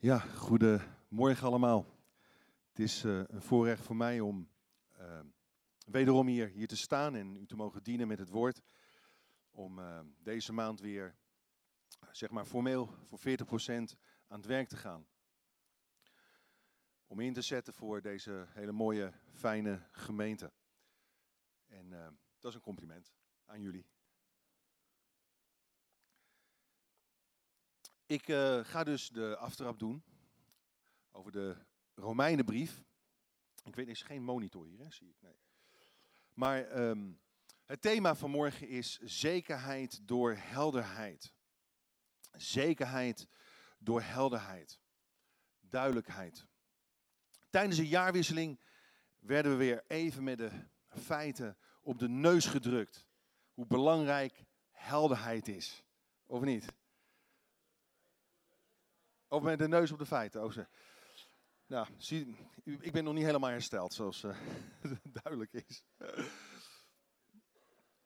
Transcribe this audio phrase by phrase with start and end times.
[0.00, 1.86] Ja, goedemorgen allemaal.
[2.68, 4.48] Het is eh, een voorrecht voor mij om
[5.00, 5.20] uh,
[5.86, 8.62] wederom hier, hier te staan en u te mogen dienen met het woord.
[9.50, 11.16] Om uh, deze maand weer,
[12.12, 13.22] zeg maar formeel, voor 40%
[14.26, 15.06] aan het werk te gaan.
[17.06, 20.52] Om in te zetten voor deze hele mooie, fijne gemeente.
[21.66, 21.88] En
[22.38, 23.12] dat is een compliment
[23.46, 23.86] aan jullie.
[28.08, 30.02] Ik uh, ga dus de aftrap doen
[31.10, 31.56] over de
[31.94, 32.84] Romeinenbrief.
[33.64, 35.16] Ik weet, er is geen monitor hier, hè, zie ik.
[35.20, 35.36] Nee.
[36.34, 37.20] Maar um,
[37.64, 41.34] het thema van morgen is zekerheid door helderheid.
[42.32, 43.28] Zekerheid
[43.78, 44.80] door helderheid.
[45.60, 46.46] Duidelijkheid.
[47.50, 48.60] Tijdens de jaarwisseling
[49.18, 50.50] werden we weer even met de
[50.88, 53.06] feiten op de neus gedrukt.
[53.52, 55.84] Hoe belangrijk helderheid is.
[56.26, 56.76] Of niet?
[59.28, 60.44] Of met de neus op de feiten.
[60.44, 60.56] Oh,
[61.66, 64.36] nou, zie, ik ben nog niet helemaal hersteld, zoals uh,
[65.22, 65.82] duidelijk is.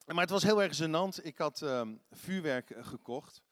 [0.06, 1.24] maar het was heel erg gênant.
[1.24, 3.42] Ik had um, vuurwerk eh, gekocht.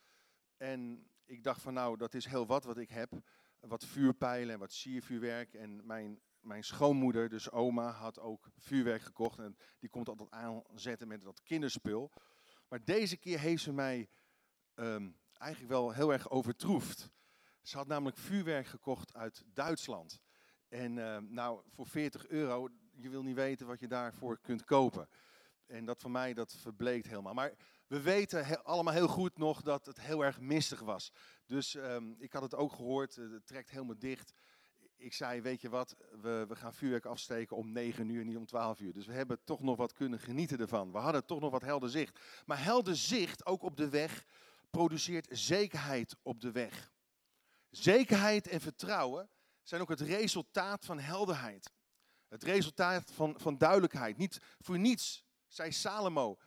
[0.56, 3.12] En ik dacht van nou, dat is heel wat wat ik heb.
[3.60, 5.54] Wat vuurpijlen en wat siervuurwerk.
[5.54, 9.38] En mijn, mijn schoonmoeder, dus oma, had ook vuurwerk gekocht.
[9.38, 12.12] En die komt altijd aanzetten met dat kinderspul.
[12.68, 14.08] Maar deze keer heeft ze mij
[14.74, 17.10] um, eigenlijk wel heel erg overtroefd.
[17.62, 20.20] Ze had namelijk vuurwerk gekocht uit Duitsland.
[20.68, 25.08] En uh, nou, voor 40 euro, je wil niet weten wat je daarvoor kunt kopen.
[25.66, 27.34] En dat voor mij, dat verbleekt helemaal.
[27.34, 27.52] Maar
[27.86, 31.12] we weten allemaal heel goed nog dat het heel erg mistig was.
[31.46, 34.32] Dus um, ik had het ook gehoord, uh, het trekt helemaal dicht.
[34.96, 38.46] Ik zei, weet je wat, we, we gaan vuurwerk afsteken om 9 uur, niet om
[38.46, 38.92] 12 uur.
[38.92, 40.92] Dus we hebben toch nog wat kunnen genieten ervan.
[40.92, 42.20] We hadden toch nog wat helder zicht.
[42.46, 44.24] Maar helder zicht, ook op de weg,
[44.70, 46.92] produceert zekerheid op de weg.
[47.70, 49.30] Zekerheid en vertrouwen
[49.62, 51.72] zijn ook het resultaat van helderheid.
[52.28, 54.16] Het resultaat van, van duidelijkheid.
[54.16, 56.38] Niet voor niets, zei Salomo.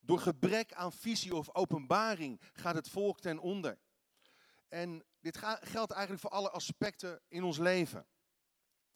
[0.00, 3.78] Door gebrek aan visie of openbaring gaat het volk ten onder.
[4.68, 8.06] En dit geldt eigenlijk voor alle aspecten in ons leven.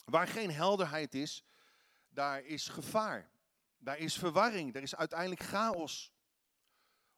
[0.04, 1.44] Waar geen helderheid is,
[2.08, 3.30] daar is gevaar.
[3.78, 6.12] Daar is verwarring, daar is uiteindelijk chaos.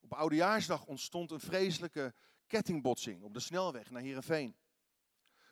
[0.00, 2.14] Op Oudejaarsdag ontstond een vreselijke
[2.48, 4.56] kettingbotsing op de snelweg naar Heerenveen.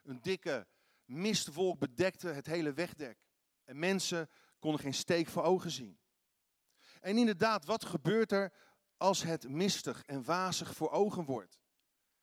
[0.03, 0.67] Een dikke
[1.05, 3.19] mistwolk bedekte het hele wegdek.
[3.65, 5.99] En mensen konden geen steek voor ogen zien.
[7.01, 8.53] En inderdaad, wat gebeurt er
[8.97, 11.61] als het mistig en wazig voor ogen wordt?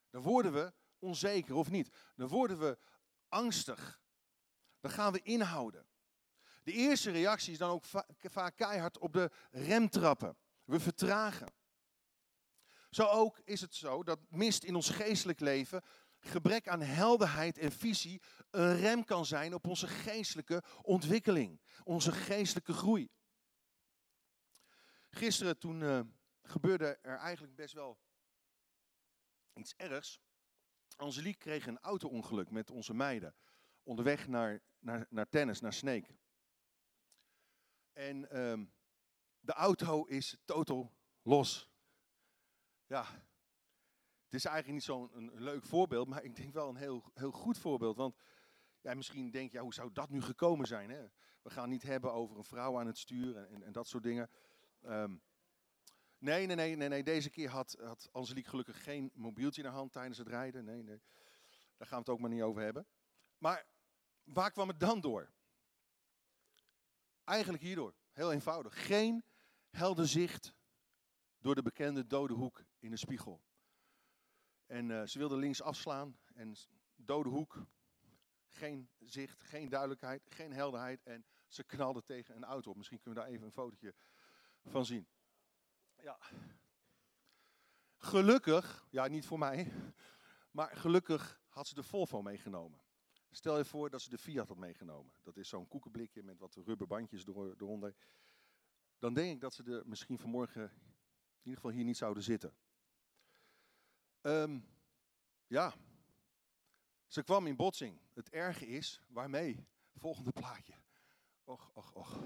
[0.10, 1.96] Dan worden we onzeker of niet.
[2.16, 2.78] Dan worden we
[3.28, 4.02] angstig.
[4.80, 5.88] Dan gaan we inhouden.
[6.64, 7.86] De eerste reactie is dan ook
[8.20, 10.38] vaak keihard op de rem trappen.
[10.64, 11.48] We vertragen.
[12.94, 15.82] Zo ook is het zo dat mist in ons geestelijk leven,
[16.20, 22.74] gebrek aan helderheid en visie, een rem kan zijn op onze geestelijke ontwikkeling, onze geestelijke
[22.74, 23.10] groei.
[25.10, 26.00] Gisteren toen uh,
[26.42, 28.00] gebeurde er eigenlijk best wel
[29.54, 30.22] iets ergs.
[30.96, 33.36] Angelique kreeg een auto-ongeluk met onze meiden.
[33.84, 36.16] Onderweg naar, naar, naar tennis, naar Sneek.
[37.94, 38.74] En um,
[39.40, 41.73] de auto is totaal los.
[42.88, 43.06] Ja,
[44.34, 47.58] het is eigenlijk niet zo'n leuk voorbeeld, maar ik denk wel een heel, heel goed
[47.58, 47.98] voorbeeld.
[47.98, 48.16] Want
[48.82, 50.90] ja, misschien denk je, hoe zou dat nu gekomen zijn?
[50.90, 51.06] Hè?
[51.42, 54.30] We gaan niet hebben over een vrouw aan het stuur en, en, dat soort dingen.
[54.82, 55.22] Um,
[56.18, 59.76] nee, nee, nee, nee, nee, deze keer had, had Angelique gelukkig geen mobieltje in de
[59.76, 60.66] hand tijdens het rijden.
[60.66, 61.02] Nee, nee,
[61.78, 62.88] daar gaan we het ook maar niet over hebben.
[63.38, 63.66] Maar
[64.24, 65.32] waar kwam het dan door?
[67.24, 68.86] Eigenlijk hierdoor, heel eenvoudig.
[68.86, 69.24] Geen
[69.70, 70.54] helder zicht
[71.40, 73.42] door de bekende dode hoek in de spiegel.
[74.66, 76.56] En uh, ze wilde links afslaan en
[76.96, 77.66] dode hoek.
[78.48, 81.04] Geen zicht, geen duidelijkheid, geen helderheid.
[81.04, 82.78] En ze knalde tegen een auto op.
[82.78, 83.94] Misschien kunnen we daar even een fotootje
[84.66, 85.08] van zien.
[86.02, 86.20] Ja.
[87.98, 89.72] Gelukkig, ja niet voor mij,
[90.58, 92.82] maar gelukkig had ze de Volvo meegenomen.
[93.32, 95.14] Stel je voor dat ze de Fiat had meegenomen.
[95.22, 97.96] Dat is zo'n koekenblikje met wat rubberbandjes eronder.
[99.00, 102.56] Dan denk ik dat ze er misschien vanmorgen in ieder geval hier niet zouden zitten.
[104.26, 104.66] Um,
[105.48, 105.74] ja,
[107.08, 108.00] ze kwam in botsing.
[108.14, 109.68] Het erge is, waarmee?
[109.96, 110.74] Volgende plaatje.
[111.44, 112.18] Och, och, och.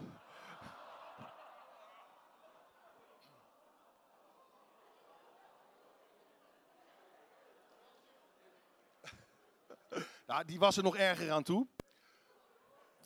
[10.27, 11.67] Nou, die was er nog erger aan toe.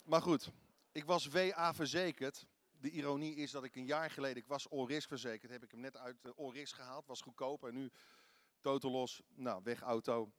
[0.04, 0.52] Maar goed,
[0.92, 2.46] ik was WA verzekerd.
[2.70, 5.80] De ironie is dat ik een jaar geleden, ik was all-risk verzekerd, heb ik hem
[5.80, 7.90] net uit de all-risk gehaald, was goedkoop en nu
[8.62, 10.32] Totaal los, nou, weg auto.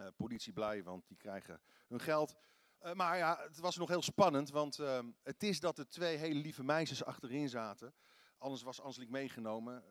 [0.00, 2.34] Uh, politie blij, want die krijgen hun geld.
[2.82, 6.16] Uh, maar ja, het was nog heel spannend, want uh, het is dat er twee
[6.16, 7.94] hele lieve meisjes achterin zaten.
[8.38, 9.84] Anders was Anslik meegenomen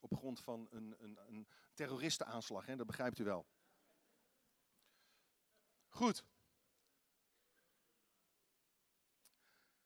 [0.00, 2.66] op grond van een, een, een terroristenaanslag.
[2.66, 2.76] Hè?
[2.76, 3.46] Dat begrijpt u wel.
[5.88, 6.24] Goed.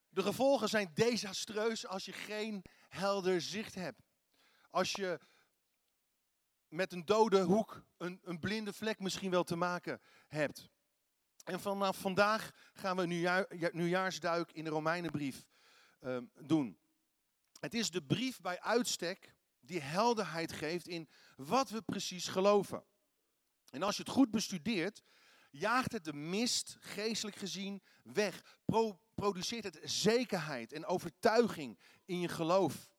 [0.09, 4.03] De gevolgen zijn desastreus als je geen helder zicht hebt.
[4.71, 5.21] Als je
[6.71, 10.71] met een dode hoek, een, een blinde vlek misschien wel te maken hebt.
[11.45, 15.47] En vanaf vandaag gaan we een nieuwjaarsduik in de Romeinenbrief
[16.01, 16.79] uh, doen.
[17.61, 22.85] Het is de brief bij uitstek die helderheid geeft in wat we precies geloven.
[23.71, 25.03] En als je het goed bestudeert,
[25.51, 28.59] jaagt het de mist, geestelijk gezien, weg.
[29.15, 32.93] produceert het zekerheid en overtuiging in je geloof.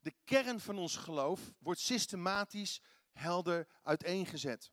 [0.00, 2.80] De kern van ons geloof wordt systematisch
[3.12, 4.72] helder uiteengezet.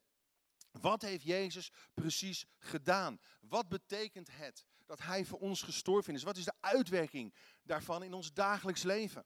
[0.71, 3.19] Wat heeft Jezus precies gedaan?
[3.41, 6.23] Wat betekent het dat Hij voor ons gestorven is?
[6.23, 9.25] Wat is de uitwerking daarvan in ons dagelijks leven?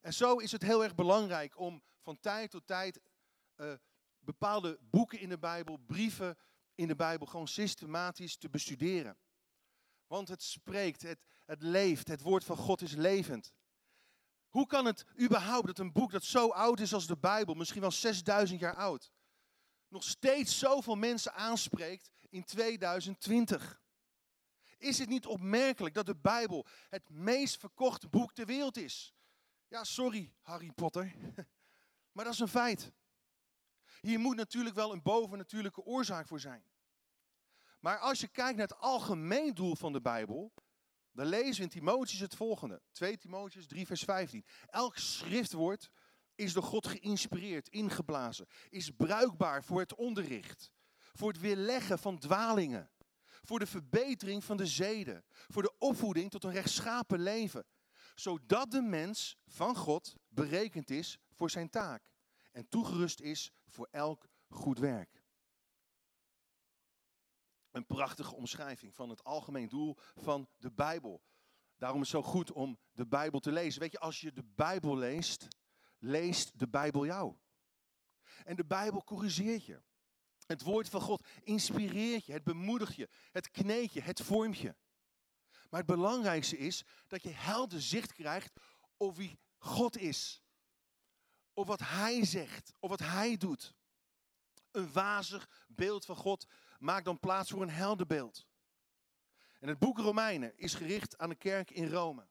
[0.00, 3.00] En zo is het heel erg belangrijk om van tijd tot tijd
[3.56, 3.72] uh,
[4.18, 6.38] bepaalde boeken in de Bijbel, brieven
[6.74, 9.18] in de Bijbel, gewoon systematisch te bestuderen.
[10.06, 13.52] Want het spreekt, het, het leeft, het woord van God is levend.
[14.50, 17.80] Hoe kan het überhaupt dat een boek dat zo oud is als de Bijbel, misschien
[17.80, 19.12] wel 6000 jaar oud,
[19.88, 23.80] nog steeds zoveel mensen aanspreekt in 2020?
[24.78, 29.14] Is het niet opmerkelijk dat de Bijbel het meest verkochte boek ter wereld is?
[29.68, 31.14] Ja, sorry Harry Potter,
[32.12, 32.92] maar dat is een feit.
[34.00, 36.64] Hier moet natuurlijk wel een bovennatuurlijke oorzaak voor zijn.
[37.80, 40.52] Maar als je kijkt naar het algemeen doel van de Bijbel,
[41.12, 42.82] dan lezen we in Timotheus het volgende.
[42.92, 44.44] 2 Timotheus 3 vers 15.
[44.66, 45.90] Elk schriftwoord
[46.34, 50.70] is door God geïnspireerd, ingeblazen, is bruikbaar voor het onderricht,
[51.12, 52.90] voor het weerleggen van dwalingen,
[53.42, 57.64] voor de verbetering van de zeden, voor de opvoeding tot een rechtschapen leven,
[58.14, 62.10] zodat de mens van God berekend is voor zijn taak
[62.52, 65.19] en toegerust is voor elk goed werk.
[67.70, 71.22] Een prachtige omschrijving van het algemeen doel van de Bijbel.
[71.76, 73.80] Daarom is het zo goed om de Bijbel te lezen.
[73.80, 75.48] Weet je, als je de Bijbel leest,
[75.98, 77.36] leest de Bijbel jou.
[78.44, 79.82] En de Bijbel corrigeert je.
[80.46, 84.74] Het woord van God inspireert je, het bemoedigt je, het kneedt je, het vormt je.
[85.70, 88.60] Maar het belangrijkste is dat je helder zicht krijgt
[88.96, 90.42] op wie God is.
[91.52, 93.74] Op wat Hij zegt, op wat Hij doet.
[94.70, 96.46] Een wazig beeld van God
[96.80, 98.46] maakt dan plaats voor een helder beeld.
[99.58, 102.28] En het boek Romeinen is gericht aan de kerk in Rome.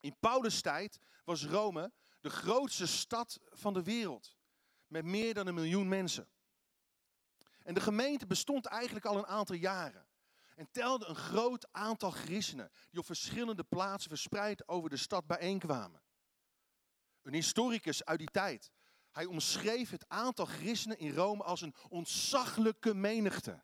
[0.00, 4.36] In Paulus' tijd was Rome de grootste stad van de wereld.
[4.86, 6.28] Met meer dan een miljoen mensen.
[7.62, 10.06] En de gemeente bestond eigenlijk al een aantal jaren.
[10.54, 16.02] En telde een groot aantal christenen die op verschillende plaatsen verspreid over de stad bijeenkwamen.
[17.22, 18.72] Een historicus uit die tijd,
[19.14, 23.62] hij omschreef het aantal christenen in Rome als een ontzaglijke menigte.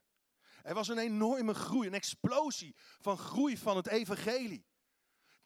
[0.62, 4.66] Er was een enorme groei, een explosie van groei van het evangelie.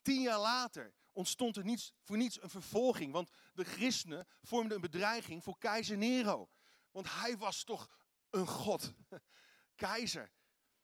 [0.01, 5.43] Tien jaar later ontstond er voor niets een vervolging, want de christenen vormden een bedreiging
[5.43, 6.49] voor keizer Nero.
[6.91, 7.89] Want hij was toch
[8.29, 8.93] een god,
[9.75, 10.31] keizer.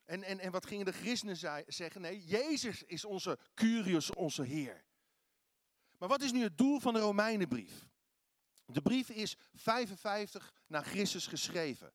[0.05, 2.01] En, en, en wat gingen de christenen zeggen?
[2.01, 4.85] Nee, Jezus is onze Curius, onze Heer.
[5.97, 7.89] Maar wat is nu het doel van de Romeinenbrief?
[8.71, 11.93] De brief is 55 na Christus geschreven.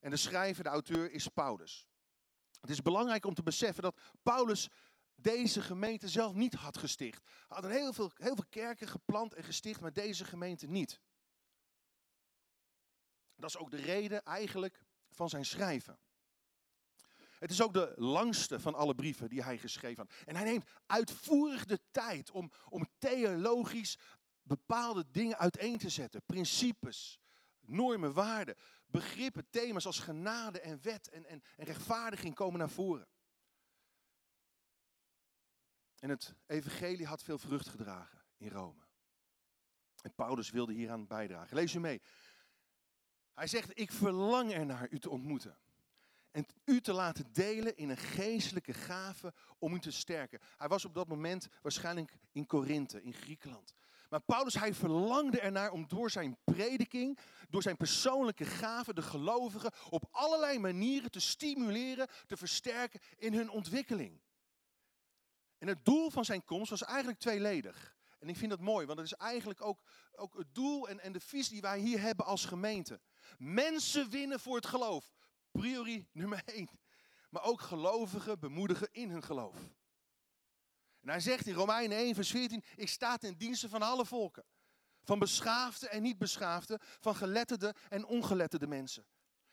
[0.00, 1.86] En de schrijver, de auteur, is Paulus.
[2.60, 4.68] Het is belangrijk om te beseffen dat Paulus
[5.14, 7.26] deze gemeente zelf niet had gesticht.
[7.26, 11.00] Hij had heel veel, heel veel kerken geplant en gesticht, maar deze gemeente niet.
[13.36, 15.98] Dat is ook de reden eigenlijk van zijn schrijven.
[17.38, 20.26] Het is ook de langste van alle brieven die hij geschreven had.
[20.26, 23.98] En hij neemt uitvoerig de tijd om, om theologisch
[24.48, 26.22] bepaalde dingen uiteen te zetten.
[26.26, 27.20] Principes,
[27.60, 33.08] normen, waarden, begrippen, thema's als genade en wet en, en, en rechtvaardiging komen naar voren.
[35.98, 38.86] En het evangelie had veel vrucht gedragen in Rome.
[40.02, 41.56] En Paulus wilde hieraan bijdragen.
[41.56, 42.02] Lees u mee.
[43.34, 45.58] Hij zegt, ik verlang ernaar u te ontmoeten.
[46.30, 50.40] En u te laten delen in een geestelijke gave om u te sterken.
[50.56, 53.74] Hij was op dat moment waarschijnlijk in Korinthe, in Griekenland.
[54.08, 59.72] Maar Paulus, hij verlangde ernaar om door zijn prediking, door zijn persoonlijke gaven, de gelovigen
[59.90, 64.20] op allerlei manieren te stimuleren, te versterken in hun ontwikkeling.
[65.58, 67.96] En het doel van zijn komst was eigenlijk tweeledig.
[68.18, 69.80] En ik vind dat mooi, want het is eigenlijk ook,
[70.12, 73.00] ook het doel en, en de visie die wij hier hebben als gemeente.
[73.38, 75.14] Mensen winnen voor het geloof.
[75.50, 76.68] Priori nummer één.
[77.30, 79.56] Maar ook gelovigen bemoedigen in hun geloof.
[81.00, 84.44] En hij zegt in Romeinen 1, vers 14: Ik sta ten dienste van alle volken.
[85.02, 89.06] Van beschaafde en niet beschaafde, van geletterde en ongeletterde mensen.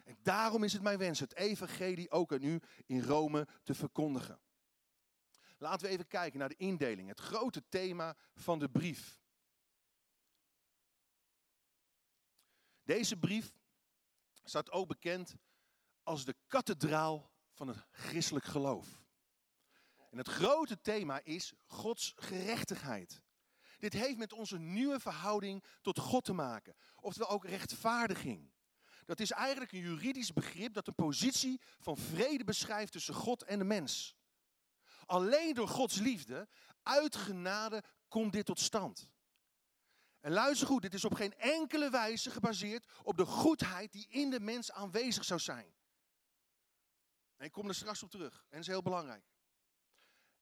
[0.04, 4.40] En daarom is het mijn wens het evangelie ook aan u in Rome te verkondigen.
[5.58, 9.24] Laten we even kijken naar de indeling, het grote thema van de brief.
[12.84, 13.54] Deze brief
[14.44, 15.36] staat ook bekend
[16.04, 19.05] als de kathedraal van het christelijk geloof.
[20.16, 23.22] En het grote thema is Gods gerechtigheid.
[23.78, 28.52] Dit heeft met onze nieuwe verhouding tot God te maken, oftewel ook rechtvaardiging.
[29.06, 33.60] Dat is eigenlijk een juridisch begrip dat een positie van vrede beschrijft tussen God en
[33.60, 34.16] de mens.
[35.06, 36.48] Alleen door Gods liefde,
[36.84, 39.12] uit genade, komt dit tot stand.
[40.20, 44.30] En luister goed, dit is op geen enkele wijze gebaseerd op de goedheid die in
[44.30, 45.76] de mens aanwezig zou zijn.
[47.38, 48.34] En ik kom er straks op terug.
[48.34, 49.35] En dat is heel belangrijk.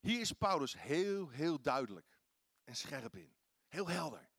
[0.04, 2.20] Hier is Paulus heel, heel duidelijk
[2.64, 3.36] en scherp in.
[3.68, 4.30] Heel helder.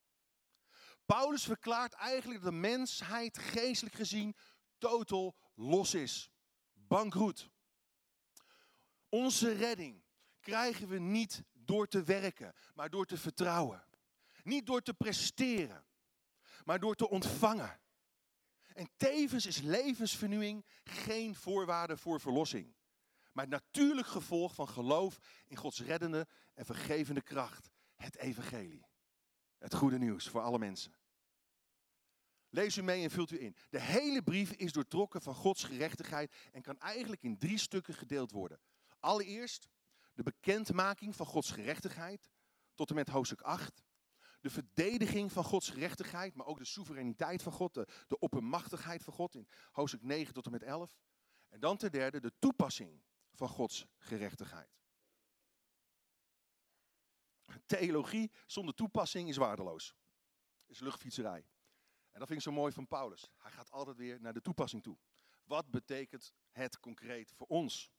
[1.05, 4.35] Paulus verklaart eigenlijk dat de mensheid geestelijk gezien
[4.77, 6.31] totaal los is.
[6.73, 7.49] Bankroet.
[9.09, 10.03] Onze redding
[10.39, 13.87] krijgen we niet door te werken, maar door te vertrouwen.
[14.43, 15.85] Niet door te presteren,
[16.63, 17.79] maar door te ontvangen.
[18.73, 22.75] En tevens is levensvernieuwing geen voorwaarde voor verlossing.
[23.35, 27.69] Maar het natuurlijk gevolg van geloof in Gods reddende en vergevende kracht.
[27.95, 28.85] Het evangelie.
[29.57, 30.95] Het goede nieuws voor alle mensen.
[32.49, 33.55] Lees u mee en vult u in.
[33.69, 38.31] De hele brief is doortrokken van Gods gerechtigheid en kan eigenlijk in drie stukken gedeeld
[38.31, 38.59] worden.
[38.99, 39.69] Allereerst
[40.13, 42.29] de bekendmaking van Gods gerechtigheid
[42.73, 43.83] tot en met hoofdstuk 8
[44.41, 49.13] de verdediging van Gods gerechtigheid, maar ook de soevereiniteit van God, de, de oppermachtigheid van
[49.13, 50.97] God in hoofdstuk 9 tot en met 11.
[51.49, 53.01] En dan ten derde de toepassing
[53.35, 54.75] van Gods gerechtigheid.
[57.65, 59.95] Theologie zonder toepassing is waardeloos.
[60.65, 61.47] Is luchtfietserij.
[62.11, 63.31] En dat vind ik zo mooi van Paulus.
[63.37, 64.97] Hij gaat altijd weer naar de toepassing toe.
[65.43, 67.91] Wat betekent het concreet voor ons?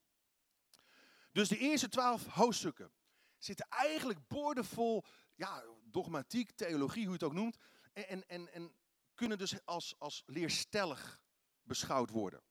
[1.32, 2.92] Dus de eerste twaalf hoofdstukken
[3.38, 7.56] zitten eigenlijk boordevol ja, dogmatiek, theologie, hoe je het ook noemt.
[7.92, 8.74] En, en, en
[9.14, 11.20] kunnen dus als, als leerstellig
[11.62, 12.42] beschouwd worden.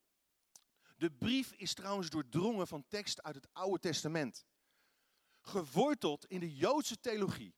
[0.95, 4.45] De brief is trouwens doordrongen van tekst uit het Oude Testament.
[5.41, 7.55] Geworteld in de Joodse theologie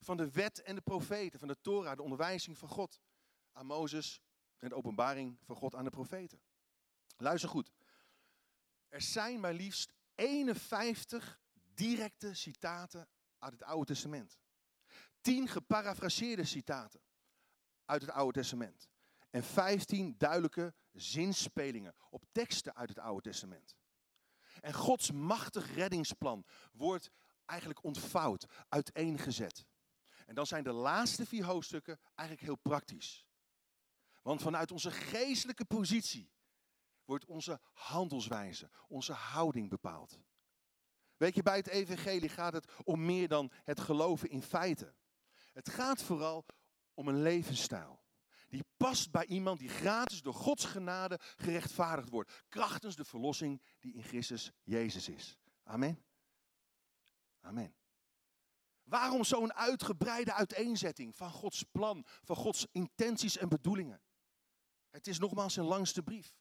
[0.00, 3.00] van de wet en de profeten, van de Torah, de onderwijzing van God
[3.52, 4.20] aan Mozes
[4.58, 6.40] en de openbaring van God aan de profeten.
[7.16, 7.70] Luister goed.
[8.88, 11.40] Er zijn maar liefst 51
[11.74, 14.38] directe citaten uit het Oude Testament
[15.20, 17.00] tien geparafraseerde citaten
[17.84, 18.88] uit het Oude Testament.
[19.30, 23.76] En vijftien duidelijke zinspelingen op teksten uit het Oude Testament.
[24.60, 27.10] En Gods machtig reddingsplan wordt
[27.44, 29.66] eigenlijk ontvouwd, uiteengezet.
[30.26, 33.26] En dan zijn de laatste vier hoofdstukken eigenlijk heel praktisch.
[34.22, 36.32] Want vanuit onze geestelijke positie
[37.04, 40.20] wordt onze handelswijze, onze houding bepaald.
[41.16, 44.96] Weet je, bij het evangelie gaat het om meer dan het geloven in feiten.
[45.52, 46.46] Het gaat vooral
[46.94, 47.99] om een levensstijl.
[48.50, 52.44] Die past bij iemand die gratis door Gods genade gerechtvaardigd wordt.
[52.48, 55.38] Krachtens de verlossing die in Christus Jezus is.
[55.62, 56.04] Amen.
[57.40, 57.74] Amen.
[58.82, 64.00] Waarom zo'n uitgebreide uiteenzetting van Gods plan, van Gods intenties en bedoelingen?
[64.90, 66.34] Het is nogmaals zijn langste brief.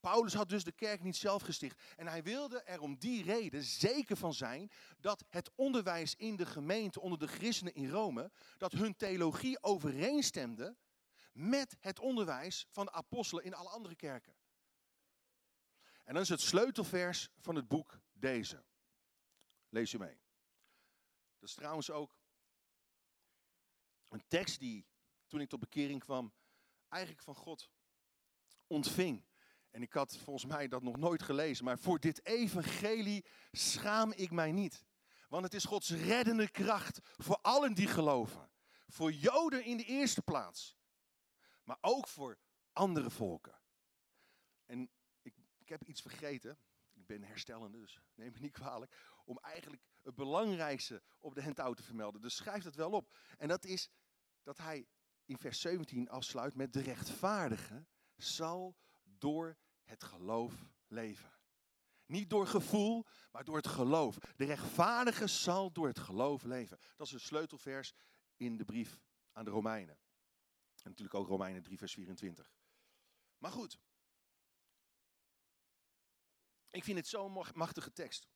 [0.00, 1.80] Paulus had dus de kerk niet zelf gesticht.
[1.96, 4.70] En hij wilde er om die reden zeker van zijn
[5.00, 10.76] dat het onderwijs in de gemeente onder de christenen in Rome, dat hun theologie overeenstemde
[11.36, 14.36] met het onderwijs van de apostelen in alle andere kerken.
[16.04, 18.64] En dan is het sleutelvers van het boek deze.
[19.68, 20.20] Lees je mee.
[21.38, 22.16] Dat is trouwens ook
[24.08, 24.86] een tekst die,
[25.26, 26.32] toen ik tot bekering kwam,
[26.88, 27.70] eigenlijk van God
[28.66, 29.24] ontving.
[29.70, 34.30] En ik had volgens mij dat nog nooit gelezen, maar voor dit evangelie schaam ik
[34.30, 34.84] mij niet.
[35.28, 38.50] Want het is Gods reddende kracht voor allen die geloven.
[38.88, 40.75] Voor Joden in de eerste plaats,
[41.66, 42.38] maar ook voor
[42.72, 43.60] andere volken.
[44.64, 44.90] En
[45.22, 46.58] ik, ik heb iets vergeten,
[46.92, 51.72] ik ben herstellende, dus neem me niet kwalijk, om eigenlijk het belangrijkste op de handouw
[51.72, 52.20] te vermelden.
[52.20, 53.16] Dus schrijf dat wel op.
[53.38, 53.90] En dat is
[54.42, 54.86] dat hij
[55.24, 60.54] in vers 17 afsluit met de rechtvaardige zal door het geloof
[60.86, 61.34] leven.
[62.06, 64.18] Niet door gevoel, maar door het geloof.
[64.36, 66.78] De rechtvaardige zal door het geloof leven.
[66.96, 67.94] Dat is een sleutelvers
[68.36, 69.00] in de brief
[69.32, 69.98] aan de Romeinen.
[70.86, 72.52] En natuurlijk ook Romeinen 3, vers 24.
[73.38, 73.78] Maar goed.
[76.70, 78.28] Ik vind het zo'n machtige tekst.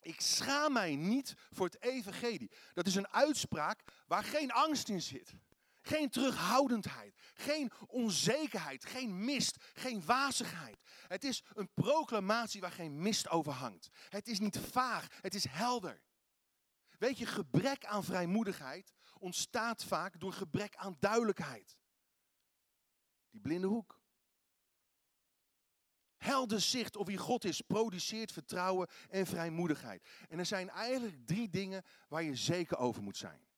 [0.00, 2.50] Ik schaam mij niet voor het evangelie.
[2.72, 5.34] Dat is een uitspraak waar geen angst in zit.
[5.82, 10.82] Geen terughoudendheid, geen onzekerheid, geen mist, geen wazigheid.
[11.08, 13.88] Het is een proclamatie waar geen mist over hangt.
[14.08, 16.02] Het is niet vaag, het is helder.
[16.98, 21.78] Weet je, gebrek aan vrijmoedigheid ontstaat vaak door gebrek aan duidelijkheid.
[23.30, 24.00] Die blinde hoek.
[26.16, 30.08] Helder zicht op wie God is, produceert vertrouwen en vrijmoedigheid.
[30.28, 33.48] En er zijn eigenlijk drie dingen waar je zeker over moet zijn.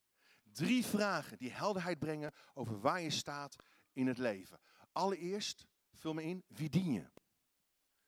[0.52, 3.56] Drie vragen die helderheid brengen over waar je staat
[3.92, 4.60] in het leven.
[4.92, 7.10] Allereerst, vul me in, wie dien je?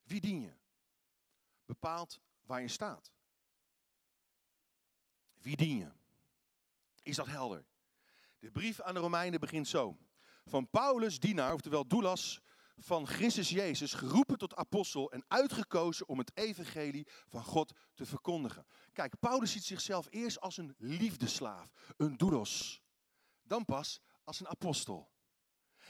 [0.02, 0.52] Wie dien je?
[1.64, 3.12] Bepaalt waar je staat.
[5.34, 5.92] Wie dien je?
[7.02, 7.64] Is dat helder?
[8.38, 9.98] De brief aan de Romeinen begint zo.
[10.44, 12.40] Van Paulus, dienaar, oftewel doulas,
[12.76, 18.66] van Christus Jezus, geroepen tot apostel en uitgekozen om het evangelie van God te verkondigen.
[18.92, 22.82] Kijk, Paulus ziet zichzelf eerst als een liefdeslaaf, een doulos.
[23.42, 25.10] Dan pas als een apostel.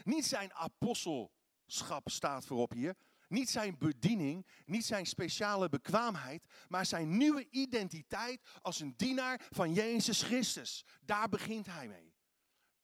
[0.03, 2.97] Niet zijn apostelschap staat voorop hier,
[3.29, 9.73] niet zijn bediening, niet zijn speciale bekwaamheid, maar zijn nieuwe identiteit als een dienaar van
[9.73, 10.85] Jezus Christus.
[11.01, 12.15] Daar begint hij mee.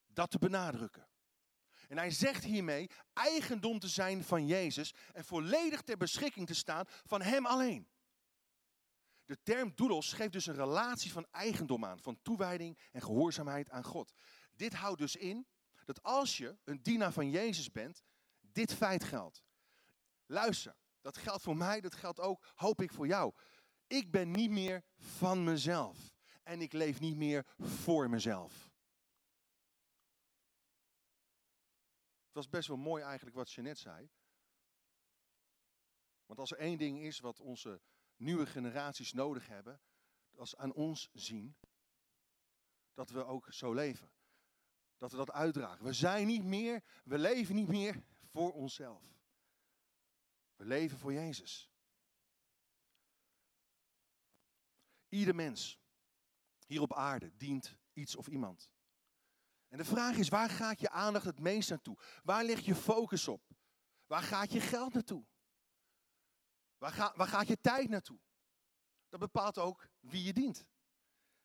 [0.07, 1.10] Dat te benadrukken.
[1.90, 6.85] En hij zegt hiermee eigendom te zijn van Jezus en volledig ter beschikking te staan
[6.87, 7.88] van Hem alleen.
[9.25, 13.85] De term doulos geeft dus een relatie van eigendom aan, van toewijding en gehoorzaamheid aan
[13.85, 14.12] God.
[14.50, 15.47] Dit houdt dus in
[15.85, 18.02] dat als je een dienaar van Jezus bent,
[18.40, 19.42] dit feit geldt.
[20.26, 23.33] Luister, dat geldt voor mij, dat geldt ook, hoop ik, voor jou.
[23.87, 28.69] Ik ben niet meer van mezelf en ik leef niet meer voor mezelf.
[32.31, 34.11] Het was best wel mooi eigenlijk wat Jeanette zei.
[36.27, 37.81] Want als er één ding is wat onze
[38.16, 39.81] nieuwe generaties nodig hebben,
[40.31, 41.57] dat is aan ons zien
[42.95, 44.12] dat we ook zo leven.
[44.97, 45.85] Dat we dat uitdragen.
[45.85, 49.19] We zijn niet meer, we leven niet meer voor onszelf.
[50.57, 51.71] We leven voor Jezus.
[55.09, 55.81] Ieder mens
[56.66, 58.71] hier op aarde dient iets of iemand.
[59.70, 61.96] En de vraag is, waar gaat je aandacht het meest naartoe?
[62.22, 63.42] Waar ligt je focus op?
[64.06, 65.24] Waar gaat je geld naartoe?
[66.78, 68.18] Waar, ga, waar gaat je tijd naartoe?
[69.09, 70.66] Dat bepaalt ook wie je dient.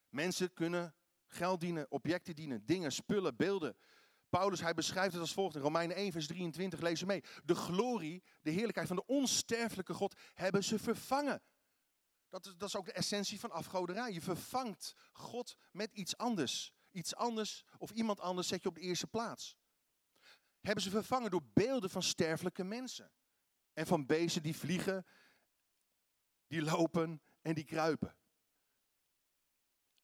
[0.10, 0.96] Mensen kunnen
[1.28, 3.78] geld dienen, objecten dienen, dingen, spullen, beelden.
[4.30, 7.24] Paulus, hij beschrijft het als volgt in Romeinen 1, vers 23, lees mee.
[7.44, 11.42] De glorie, de heerlijkheid van de onsterfelijke God hebben ze vervangen.
[12.30, 14.12] Dat is, dat is ook de essentie van afgoderij.
[14.12, 18.82] Je vervangt God met iets anders iets anders of iemand anders zet je op de
[18.82, 19.58] eerste plaats.
[20.62, 23.12] Hebben ze vervangen door beelden van sterfelijke mensen.
[23.74, 25.06] En van beesten die vliegen,
[26.48, 28.18] die lopen en die kruipen.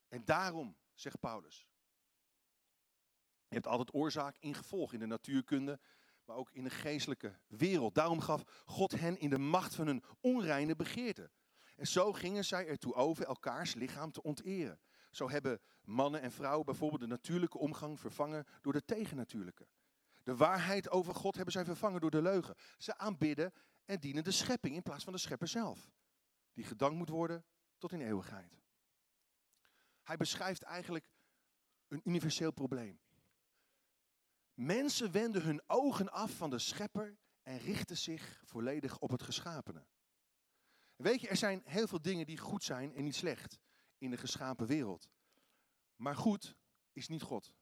[0.08, 1.68] En daarom, zegt Paulus,
[3.48, 5.80] je hebt altijd oorzaak in gevolg in de natuurkunde,
[6.26, 7.96] maar ook in de geestelijke wereld.
[7.96, 11.32] Daarom gaf God hen in de macht van hun onreine begeerte.
[11.76, 14.80] En zo gingen zij ertoe over elkaars lichaam te onteren.
[15.12, 19.68] Zo hebben mannen en vrouwen bijvoorbeeld de natuurlijke omgang vervangen door de tegennatuurlijke.
[20.24, 22.56] De waarheid over God hebben zij vervangen door de leugen.
[22.78, 23.54] Ze aanbidden
[23.86, 25.92] en dienen de schepping in plaats van de schepper zelf.
[26.54, 27.46] Die gedankt moet worden
[27.78, 28.62] tot in eeuwigheid.
[30.04, 31.10] Hij beschrijft eigenlijk
[31.88, 33.00] een universeel probleem.
[34.54, 39.86] Mensen wenden hun ogen af van de schepper en richten zich volledig op het geschapene.
[40.96, 43.60] Weet je, er zijn heel veel dingen die goed zijn en niet slecht
[44.02, 45.10] in de geschapen wereld.
[45.96, 46.56] Maar goed
[46.92, 47.54] is niet God.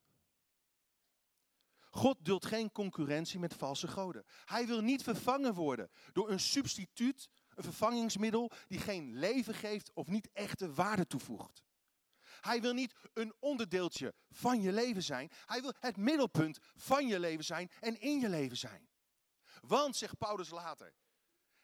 [1.90, 4.26] God duldt geen concurrentie met valse goden.
[4.46, 10.08] Hij wil niet vervangen worden door een substituut, een vervangingsmiddel die geen leven geeft of
[10.08, 11.64] niet echte waarde toevoegt.
[12.42, 15.32] Hij wil niet een onderdeeltje van je leven zijn.
[15.46, 18.90] Hij wil het middelpunt van je leven zijn en in je leven zijn.
[19.62, 20.94] Want, zegt Paulus later,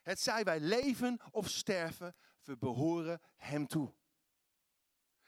[0.02, 3.94] het zij wij leven of sterven, we behoren Hem toe.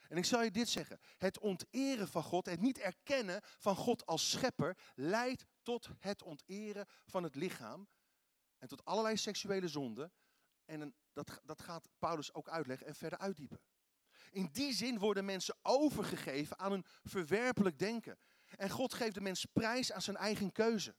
[0.09, 0.99] En ik zal je dit zeggen.
[1.17, 6.87] Het onteren van God, het niet erkennen van God als schepper, leidt tot het onteren
[7.05, 7.87] van het lichaam.
[8.57, 10.11] En tot allerlei seksuele zonden.
[10.65, 13.61] En dat, dat gaat Paulus ook uitleggen en verder uitdiepen.
[14.31, 18.19] In die zin worden mensen overgegeven aan een verwerpelijk denken.
[18.57, 20.95] En God geeft de mens prijs aan zijn eigen keuze.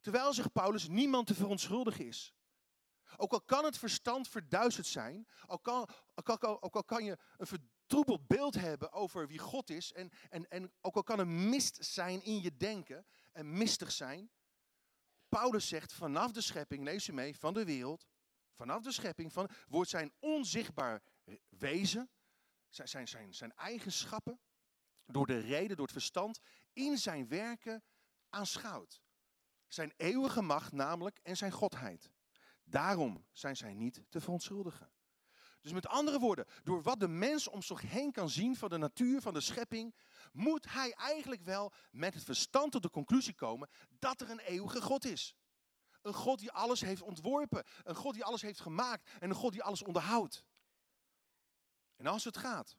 [0.00, 2.34] Terwijl, zegt Paulus, niemand te verontschuldigen is.
[3.16, 7.18] Ook al kan het verstand verduisterd zijn, ook al, ook al, ook al kan je
[7.36, 7.46] een
[7.92, 11.84] vertroebeld beeld hebben over wie God is, en, en, en ook al kan er mist
[11.84, 14.30] zijn in je denken en mistig zijn,
[15.28, 18.06] Paulus zegt vanaf de schepping, lees je mee, van de wereld,
[18.54, 21.02] vanaf de schepping, van, wordt zijn onzichtbaar
[21.48, 22.10] wezen,
[22.68, 24.40] zijn, zijn, zijn, zijn eigenschappen,
[25.06, 26.40] door de reden, door het verstand,
[26.72, 27.82] in zijn werken
[28.28, 29.02] aanschouwd.
[29.68, 32.10] Zijn eeuwige macht namelijk en zijn godheid.
[32.64, 34.90] Daarom zijn zij niet te verontschuldigen.
[35.62, 38.76] Dus met andere woorden, door wat de mens om zich heen kan zien van de
[38.76, 39.94] natuur, van de schepping,
[40.32, 44.80] moet hij eigenlijk wel met het verstand tot de conclusie komen dat er een eeuwige
[44.80, 45.36] God is.
[46.02, 49.52] Een God die alles heeft ontworpen, een God die alles heeft gemaakt en een God
[49.52, 50.44] die alles onderhoudt.
[51.96, 52.76] En als het gaat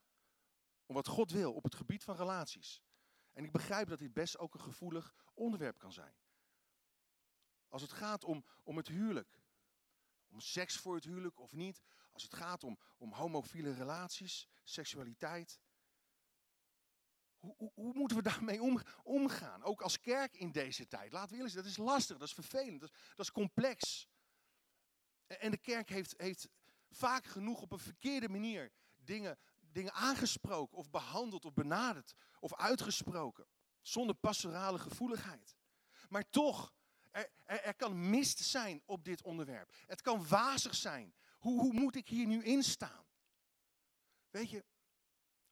[0.86, 2.82] om wat God wil op het gebied van relaties,
[3.34, 6.16] en ik begrijp dat dit best ook een gevoelig onderwerp kan zijn.
[7.68, 9.42] Als het gaat om, om het huwelijk,
[10.28, 11.82] om seks voor het huwelijk of niet,
[12.14, 15.60] als het gaat om, om homofiele relaties, seksualiteit.
[17.40, 19.64] Hoe, hoe, hoe moeten we daarmee om, omgaan?
[19.64, 21.12] Ook als kerk in deze tijd.
[21.12, 24.08] Laten we eerlijk zijn, dat is lastig, dat is vervelend, dat is, dat is complex.
[25.28, 26.48] En de kerk heeft, heeft
[26.90, 33.48] vaak genoeg op een verkeerde manier dingen, dingen aangesproken of behandeld of benaderd of uitgesproken.
[33.82, 35.56] Zonder pastorale gevoeligheid.
[36.10, 36.74] Maar toch,
[37.12, 39.76] er, er, er, kan mist zijn op dit onderwerp.
[39.86, 41.14] Het kan wazig zijn.
[41.44, 43.06] Hoe, hoe moet ik hier nu in staan?
[44.30, 44.66] Weet je,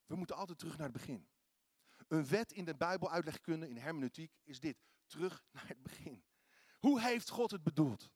[0.06, 1.28] we moeten altijd terug naar het begin.
[2.08, 4.78] Een wet in de Bijbeluitlegkunde, in hermeneutiek, is dit.
[5.06, 6.24] Terug naar het begin.
[6.80, 8.10] Hoe heeft God het bedoeld?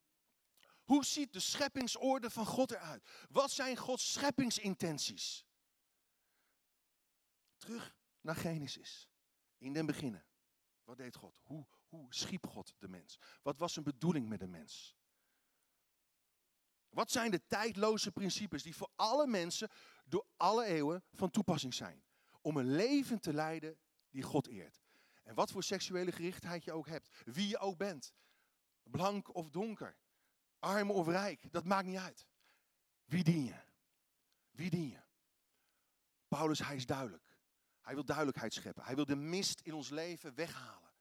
[0.84, 3.10] Hoe ziet de scheppingsorde van God eruit?
[3.30, 5.46] Wat zijn Gods scheppingsintenties?
[7.58, 9.10] Terug naar Genesis.
[9.58, 10.26] In den beginnen.
[10.84, 11.40] Wat deed God?
[11.44, 13.20] Hoe, hoe schiep God de mens?
[13.42, 14.98] Wat was zijn bedoeling met de mens?
[16.96, 19.70] Wat zijn de tijdloze principes die voor alle mensen
[20.06, 22.04] door alle eeuwen van toepassing zijn?
[22.42, 23.78] Om een leven te leiden
[24.10, 24.84] die God eert.
[25.24, 27.10] En wat voor seksuele gerichtheid je ook hebt.
[27.26, 28.14] Wie je ook bent.
[28.84, 29.98] Blank of donker.
[30.60, 31.52] Arm of rijk.
[31.52, 32.28] Dat maakt niet uit.
[33.06, 33.60] Wie dien je?
[34.52, 35.02] Wie dien je?
[36.28, 37.38] Paulus, hij is duidelijk.
[37.82, 38.84] Hij wil duidelijkheid scheppen.
[38.84, 40.94] Hij wil de mist in ons leven weghalen.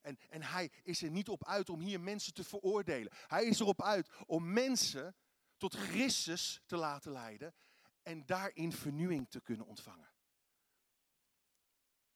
[0.00, 3.12] En, en hij is er niet op uit om hier mensen te veroordelen.
[3.26, 5.16] Hij is erop uit om mensen
[5.56, 7.54] tot Christus te laten leiden
[8.02, 10.10] en daarin vernieuwing te kunnen ontvangen.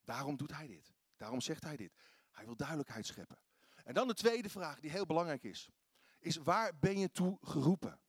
[0.05, 0.94] Daarom doet hij dit.
[1.16, 1.94] Daarom zegt hij dit.
[2.31, 3.38] Hij wil duidelijkheid scheppen.
[3.85, 5.70] En dan de tweede vraag die heel belangrijk is.
[6.18, 8.00] Is waar ben je toe geroepen?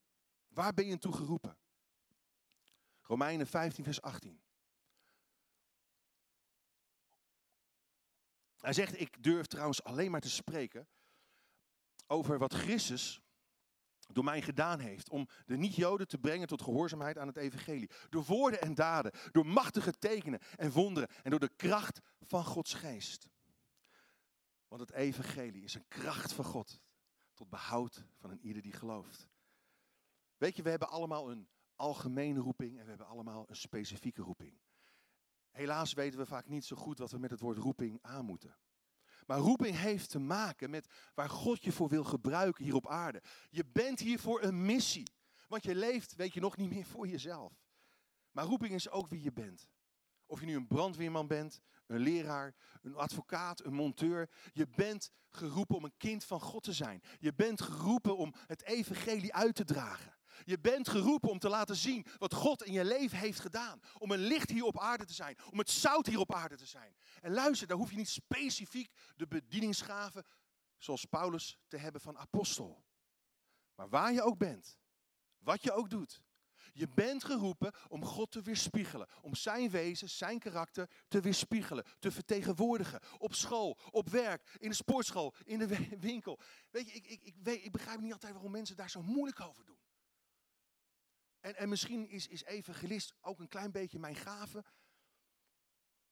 [0.47, 1.57] Waar ben je toe geroepen?
[3.01, 4.41] Romeinen 15 vers 18.
[8.57, 10.87] Hij zegt, ik durf trouwens alleen maar te spreken
[12.07, 13.21] over wat Christus
[14.13, 17.89] door mij gedaan heeft om de niet-Joden te brengen tot gehoorzaamheid aan het evangelie.
[18.09, 22.73] Door woorden en daden, door machtige tekenen en wonderen en door de kracht van Gods
[22.73, 23.27] geest.
[24.67, 26.81] Want het evangelie is een kracht van God
[27.33, 29.27] tot behoud van een ieder die gelooft.
[30.37, 34.59] Weet je, we hebben allemaal een algemene roeping en we hebben allemaal een specifieke roeping.
[35.51, 38.55] Helaas weten we vaak niet zo goed wat we met het woord roeping aan moeten.
[39.25, 43.21] Maar roeping heeft te maken met waar God je voor wil gebruiken hier op aarde.
[43.49, 45.07] Je bent hier voor een missie.
[45.47, 47.53] Want je leeft, weet je nog, niet meer voor jezelf.
[48.31, 49.67] Maar roeping is ook wie je bent.
[50.25, 54.29] Of je nu een brandweerman bent, een leraar, een advocaat, een monteur.
[54.53, 57.01] Je bent geroepen om een kind van God te zijn.
[57.19, 60.15] Je bent geroepen om het evangelie uit te dragen.
[60.45, 63.79] Je bent geroepen om te laten zien wat God in je leven heeft gedaan.
[63.97, 65.37] Om een licht hier op aarde te zijn.
[65.51, 66.95] Om het zout hier op aarde te zijn.
[67.21, 70.25] En luister, daar hoef je niet specifiek de bedieningsgaven
[70.77, 72.83] zoals Paulus te hebben van apostel.
[73.75, 74.77] Maar waar je ook bent,
[75.39, 76.21] wat je ook doet.
[76.73, 79.07] Je bent geroepen om God te weerspiegelen.
[79.21, 81.85] Om zijn wezen, zijn karakter te weerspiegelen.
[81.99, 82.99] Te vertegenwoordigen.
[83.17, 86.39] Op school, op werk, in de sportschool, in de winkel.
[86.69, 89.39] Weet je, ik, ik, ik, weet, ik begrijp niet altijd waarom mensen daar zo moeilijk
[89.39, 89.79] over doen.
[91.41, 94.63] En, en misschien is, is evangelist ook een klein beetje mijn gave.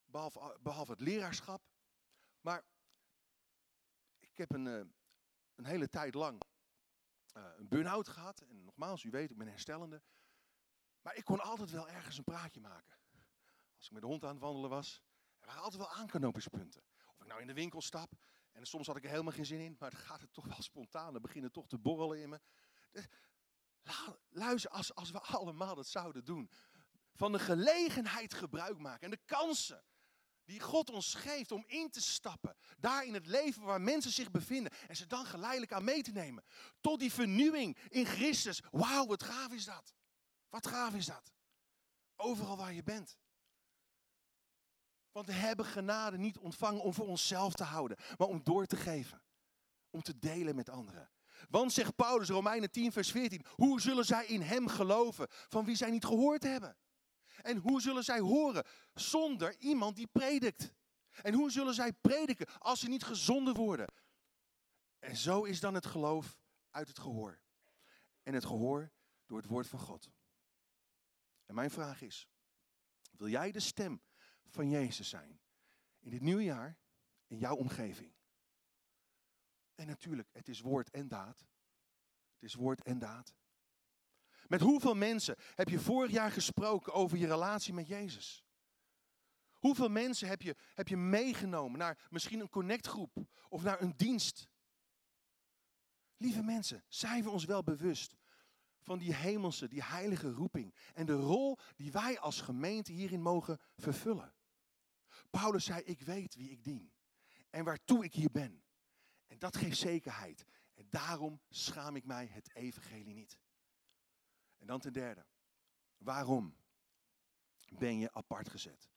[0.05, 1.61] Behalve, behalve het leraarschap.
[2.41, 2.63] Maar
[4.19, 4.85] ik heb een, eh,
[5.55, 6.41] een hele tijd lang
[7.37, 8.41] uh, een burn-out gehad.
[8.41, 10.01] En nogmaals, u weet, ik ben herstellende.
[11.01, 12.97] Maar ik kon altijd wel ergens een praatje maken.
[13.75, 15.03] Als ik met de hond aan het wandelen was.
[15.39, 16.83] Er waren altijd wel aanknopingspunten.
[17.07, 18.11] Of ik nou in de winkel stap.
[18.51, 19.75] En soms had ik er helemaal geen zin in.
[19.79, 21.13] Maar dan gaat het toch wel spontaan.
[21.13, 22.39] Dan beginnen toch te borrelen in me.
[24.29, 26.49] Luister, als, als we allemaal dat zouden doen.
[27.13, 29.03] Van de gelegenheid gebruik maken.
[29.03, 29.83] En de kansen
[30.49, 32.55] die God ons geeft om in te stappen.
[32.77, 34.71] Daar in het leven waar mensen zich bevinden.
[34.87, 36.43] En ze dan geleidelijk aan mee te nemen.
[36.81, 38.61] Tot die vernieuwing in Christus.
[38.71, 39.93] Wauw, wat gaaf is dat.
[40.49, 41.33] Wat gaaf is dat.
[42.15, 43.17] Overal waar je bent.
[45.11, 48.75] Want we hebben genade niet ontvangen om voor onszelf te houden, maar om door te
[48.75, 49.21] geven.
[49.89, 51.09] Om te delen met anderen.
[51.49, 55.75] Want zegt Paulus, Romeinen 10, vers 14, hoe zullen zij in hem geloven van wie
[55.75, 56.77] zij niet gehoord hebben?
[57.41, 60.73] En hoe zullen zij horen zonder iemand die predikt?
[61.21, 63.87] En hoe zullen zij prediken als ze niet gezonden worden?
[64.99, 67.39] En zo is dan het geloof uit het gehoor.
[68.23, 68.91] En het gehoor
[69.25, 70.09] door het woord van God.
[71.45, 72.27] En mijn vraag is,
[73.11, 74.01] wil jij de stem
[74.45, 75.39] van Jezus zijn
[75.99, 76.77] in dit nieuwe jaar
[77.27, 78.13] in jouw omgeving?
[79.79, 81.39] En natuurlijk, het is woord en daad.
[82.33, 83.35] Het is woord en daad.
[84.47, 88.45] Met hoeveel mensen heb je vorig jaar gesproken over je relatie met Jezus?
[89.53, 94.47] Hoeveel mensen heb je, heb je meegenomen naar misschien een connectgroep of naar een dienst?
[96.17, 98.15] Lieve mensen, zijn we ons wel bewust
[98.79, 103.59] van die hemelse, die heilige roeping en de rol die wij als gemeente hierin mogen
[103.77, 104.35] vervullen?
[105.29, 106.93] Paulus zei, ik weet wie ik dien
[107.49, 108.63] en waartoe ik hier ben.
[109.29, 110.45] En dat geeft zekerheid.
[110.73, 113.39] En daarom schaam ik mij het evangelie niet.
[114.57, 115.25] En dan ten derde,
[115.97, 116.57] waarom
[117.69, 118.89] ben je apart gezet?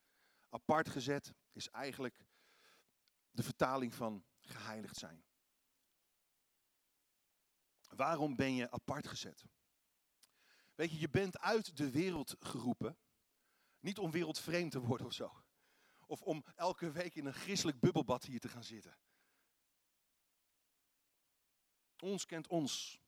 [0.48, 2.24] Apart gezet is eigenlijk
[3.30, 5.24] de vertaling van geheiligd zijn.
[7.88, 9.44] Waarom ben je apart gezet?
[10.74, 12.98] Weet je, je bent uit de wereld geroepen.
[13.80, 15.42] Niet om wereldvreemd te worden of zo.
[16.06, 18.98] Of om elke week in een christelijk bubbelbad hier te gaan zitten.
[22.02, 23.00] Ons kent ons.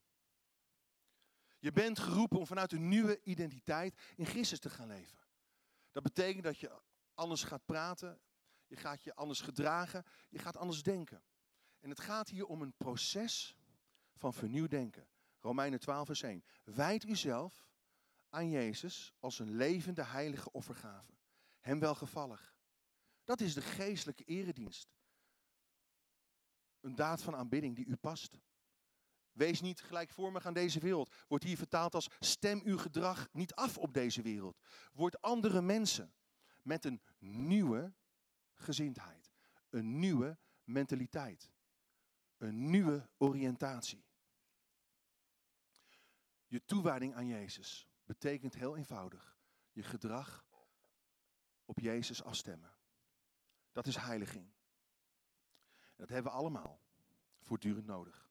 [1.59, 5.19] Je bent geroepen om vanuit een nieuwe identiteit in Christus te gaan leven.
[5.93, 6.81] Dat betekent dat je
[7.15, 8.21] anders gaat praten,
[8.67, 11.23] je gaat je anders gedragen, je gaat anders denken.
[11.81, 13.57] En het gaat hier om een proces
[14.17, 15.09] van vernieuwd denken.
[15.41, 16.45] Romeinen 12, vers 1.
[16.65, 17.69] Wijd uzelf
[18.29, 21.13] aan Jezus als een levende heilige offergave.
[21.61, 22.57] Hem welgevallig.
[23.25, 24.97] Dat is de geestelijke eredienst.
[26.81, 28.39] Een daad van aanbidding die u past.
[29.35, 31.15] Wees niet gelijkvormig aan deze wereld.
[31.29, 34.61] Wordt hier vertaald als stem uw gedrag niet af op deze wereld.
[34.93, 36.15] Word andere mensen
[36.63, 37.95] met een nieuwe
[38.53, 39.33] gezindheid.
[39.71, 41.51] Een nieuwe mentaliteit.
[42.39, 44.05] Een nieuwe oriëntatie.
[46.47, 49.35] Je toewijding aan Jezus betekent heel eenvoudig
[49.75, 50.47] je gedrag
[51.65, 52.77] op Jezus afstemmen.
[53.73, 54.53] Dat is heiliging.
[55.97, 56.83] dat hebben we allemaal
[57.41, 58.24] voortdurend nodig.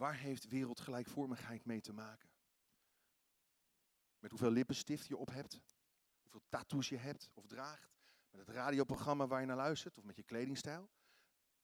[0.00, 2.28] Waar heeft wereldgelijkvormigheid mee te maken?
[4.18, 5.60] Met hoeveel lippenstift je op hebt?
[6.22, 7.98] Hoeveel tattoos je hebt of draagt?
[8.30, 9.98] Met het radioprogramma waar je naar luistert?
[9.98, 10.90] Of met je kledingstijl?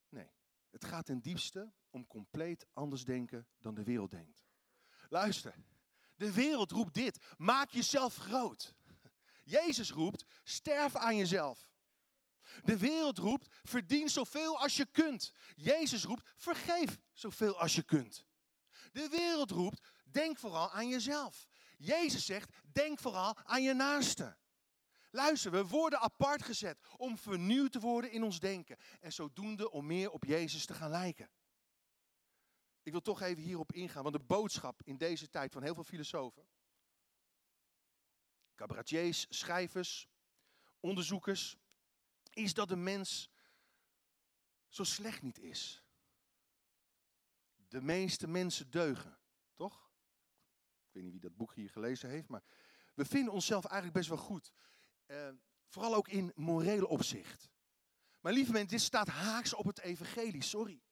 [0.09, 0.31] Nee,
[0.71, 4.45] het gaat ten diepste om compleet anders denken dan de wereld denkt.
[5.09, 5.55] Luister,
[6.17, 7.35] de wereld roept dit.
[7.37, 8.75] Maak jezelf groot.
[9.45, 11.69] Jezus roept, sterf aan jezelf.
[12.65, 15.33] De wereld roept, verdien zoveel als je kunt.
[15.55, 18.25] Jezus roept, vergeef zoveel als je kunt.
[18.93, 21.47] De wereld roept, denk vooral aan jezelf.
[21.77, 24.37] Jezus zegt, denk vooral aan je naaste.
[25.11, 28.77] Luister, we worden apart gezet om vernieuwd te worden in ons denken.
[29.01, 31.31] En zodoende om meer op Jezus te gaan lijken.
[32.83, 35.85] Ik wil toch even hierop ingaan, want de boodschap in deze tijd van heel veel
[35.85, 36.49] filosofen,
[38.55, 40.09] cabaretiers, schrijvers,
[40.81, 41.57] onderzoekers,
[42.37, 43.31] is dat de mens
[44.69, 45.85] zo slecht niet is.
[47.69, 49.19] De meeste mensen deugen,
[49.55, 49.91] toch?
[50.87, 52.43] Ik weet niet wie dat boek hier gelezen heeft, maar
[52.95, 54.53] we vinden onszelf eigenlijk best wel goed.
[55.07, 55.29] Uh,
[55.69, 57.51] vooral ook in morele opzicht.
[58.21, 60.83] Maar lieve mensen, dit staat haaks op het evangelie, sorry.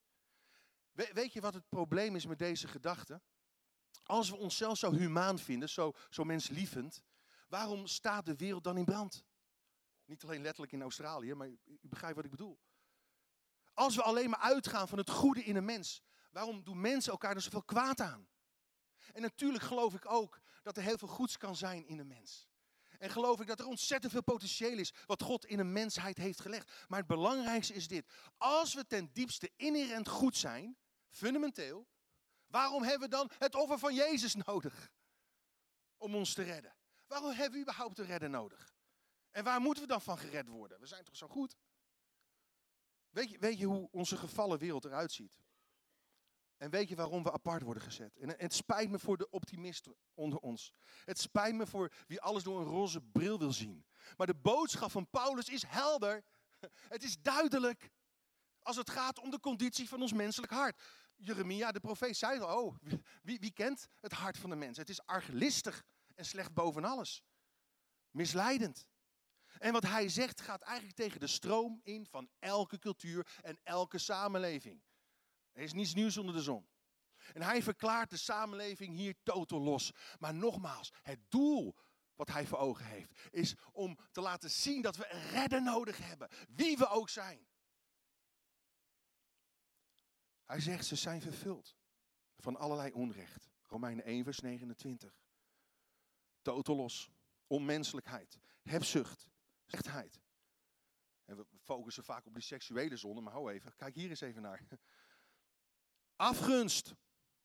[0.92, 3.22] weet je wat het probleem is met deze gedachte?
[4.02, 7.02] Als we onszelf zo humaan vinden, zo, zo menslievend,
[7.48, 9.24] waarom staat de wereld dan in brand?
[10.04, 12.58] Niet alleen letterlijk in Australië, maar u begrijpt wat ik bedoel.
[13.72, 17.34] Als we alleen maar uitgaan van het goede in een mens, waarom doen mensen elkaar
[17.34, 18.28] er zoveel kwaad aan?
[19.12, 22.48] En natuurlijk geloof ik ook dat er heel veel goeds kan zijn in een mens.
[22.98, 26.40] En geloof ik dat er ontzettend veel potentieel is wat God in een mensheid heeft
[26.40, 26.70] gelegd.
[26.88, 28.06] Maar het belangrijkste is dit.
[28.36, 30.76] Als we ten diepste inherent goed zijn,
[31.08, 31.86] fundamenteel,
[32.46, 34.90] waarom hebben we dan het offer van Jezus nodig?
[35.96, 36.76] Om ons te redden.
[37.06, 38.73] Waarom hebben we überhaupt een redder nodig?
[39.34, 40.80] En waar moeten we dan van gered worden?
[40.80, 41.56] We zijn toch zo goed?
[43.10, 45.42] Weet je, weet je hoe onze gevallen wereld eruit ziet?
[46.56, 48.16] En weet je waarom we apart worden gezet?
[48.16, 50.72] En het spijt me voor de optimisten onder ons.
[51.04, 53.86] Het spijt me voor wie alles door een roze bril wil zien.
[54.16, 56.24] Maar de boodschap van Paulus is helder.
[56.94, 57.90] Het is duidelijk.
[58.62, 60.82] Als het gaat om de conditie van ons menselijk hart.
[61.16, 62.76] Jeremia, de profeet, zei al, oh,
[63.22, 64.76] wie, wie kent het hart van de mens?
[64.76, 67.22] Het is arglistig en slecht boven alles.
[68.10, 68.86] Misleidend.
[69.64, 73.98] En wat hij zegt gaat eigenlijk tegen de stroom in van elke cultuur en elke
[73.98, 74.82] samenleving.
[75.52, 76.68] Er is niets nieuws onder de zon.
[77.32, 79.92] En hij verklaart de samenleving hier totaal los.
[80.18, 81.76] Maar nogmaals, het doel
[82.14, 85.98] wat hij voor ogen heeft, is om te laten zien dat we een redder nodig
[85.98, 87.46] hebben, wie we ook zijn.
[90.44, 91.76] Hij zegt, ze zijn vervuld
[92.36, 93.50] van allerlei onrecht.
[93.62, 95.22] Romeinen 1, vers 29.
[96.42, 97.10] Totaal los,
[97.46, 99.32] onmenselijkheid, hebzucht,
[99.66, 100.20] slechtheid.
[101.24, 104.42] En we focussen vaak op die seksuele zonde, maar hou even, kijk hier eens even
[104.42, 104.62] naar.
[106.16, 106.94] Afgunst,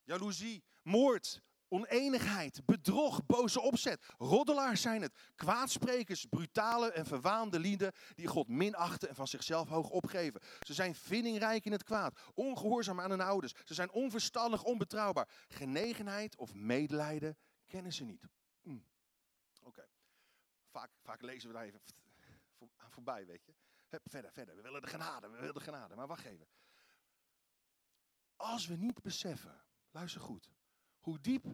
[0.04, 4.06] jaloezie, moord, oneenigheid, bedrog, boze opzet.
[4.18, 5.32] Roddelaars zijn het.
[5.36, 10.42] Kwaadsprekers, brutale en verwaande lieden die God minachten en van zichzelf hoog opgeven.
[10.60, 13.54] Ze zijn vindingrijk in het kwaad, ongehoorzaam aan hun ouders.
[13.66, 15.30] Ze zijn onverstandig, onbetrouwbaar.
[15.48, 18.28] Genegenheid of medelijden kennen ze niet.
[18.62, 18.78] Hm.
[19.64, 19.88] Oké.
[20.72, 21.82] Vaak, vaak lezen we daar even
[22.76, 23.56] aan voorbij, weet je.
[24.04, 24.56] verder, verder.
[24.56, 25.96] We willen de genade, we willen de genade.
[25.96, 26.48] Maar wacht even.
[28.36, 30.52] Als we niet beseffen, luister goed,
[31.00, 31.46] hoe diep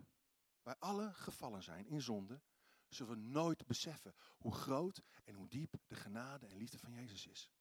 [0.62, 2.42] wij alle gevallen zijn in zonde,
[2.88, 7.28] zullen we nooit beseffen hoe groot en hoe diep de genade en liefde van Jezus
[7.28, 7.52] is.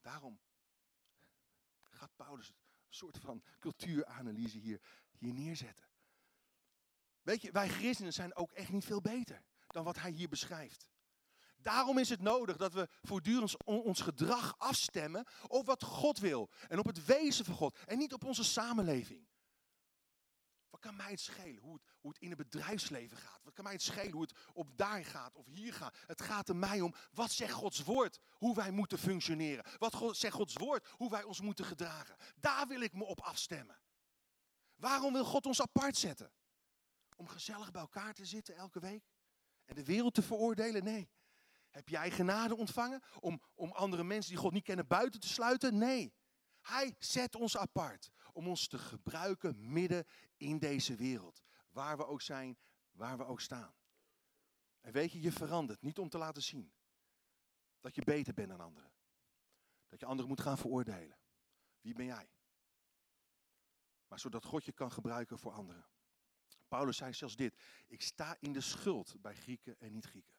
[0.00, 0.40] Daarom
[1.82, 2.54] gaat Paulus een
[2.88, 4.80] soort van cultuuranalyse hier,
[5.18, 5.88] hier neerzetten.
[7.22, 10.88] Weet je, wij christenen zijn ook echt niet veel beter dan wat hij hier beschrijft.
[11.66, 16.78] Daarom is het nodig dat we voortdurend ons gedrag afstemmen op wat God wil en
[16.78, 19.28] op het wezen van God en niet op onze samenleving.
[20.70, 23.40] Wat kan mij het schelen hoe het, hoe het in het bedrijfsleven gaat?
[23.44, 25.96] Wat kan mij het schelen hoe het op daar gaat of hier gaat?
[26.06, 28.18] Het gaat er mij om, wat zegt Gods woord?
[28.30, 29.64] Hoe wij moeten functioneren.
[29.78, 30.88] Wat zegt Gods woord?
[30.90, 32.16] Hoe wij ons moeten gedragen.
[32.36, 33.80] Daar wil ik me op afstemmen.
[34.76, 36.32] Waarom wil God ons apart zetten?
[37.16, 39.04] Om gezellig bij elkaar te zitten elke week?
[39.64, 40.84] En de wereld te veroordelen?
[40.84, 41.08] Nee.
[41.76, 45.78] Heb jij genade ontvangen om, om andere mensen die God niet kennen buiten te sluiten?
[45.78, 46.14] Nee.
[46.60, 51.42] Hij zet ons apart om ons te gebruiken midden in deze wereld.
[51.70, 52.58] Waar we ook zijn,
[52.92, 53.74] waar we ook staan.
[54.80, 56.72] En weet je, je verandert niet om te laten zien
[57.80, 58.92] dat je beter bent dan anderen.
[59.88, 61.18] Dat je anderen moet gaan veroordelen.
[61.80, 62.30] Wie ben jij?
[64.06, 65.86] Maar zodat God je kan gebruiken voor anderen.
[66.68, 67.62] Paulus zei zelfs dit.
[67.86, 70.35] Ik sta in de schuld bij Grieken en niet-Grieken.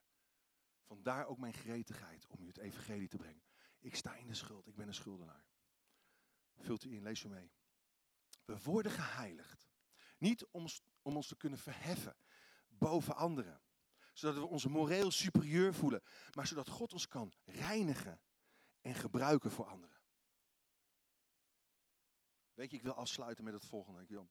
[0.88, 3.44] Vandaar ook mijn gretigheid om u het evangelie te brengen.
[3.80, 5.46] Ik sta in de schuld, ik ben een schuldenaar.
[6.56, 7.52] Vult u in, lees u mee.
[8.46, 9.70] We worden geheiligd.
[10.18, 10.68] Niet om,
[11.02, 12.16] om ons te kunnen verheffen
[12.68, 13.62] boven anderen.
[14.14, 16.02] Zodat we ons moreel superieur voelen.
[16.34, 18.22] Maar zodat God ons kan reinigen
[18.82, 19.98] en gebruiken voor anderen.
[22.54, 24.02] Weet je, ik wil afsluiten met het volgende.
[24.02, 24.30] Ik wil,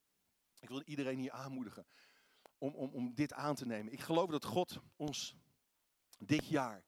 [0.58, 1.86] ik wil iedereen hier aanmoedigen
[2.58, 3.92] om, om, om dit aan te nemen.
[3.92, 5.36] Ik geloof dat God ons
[6.18, 6.84] dit jaar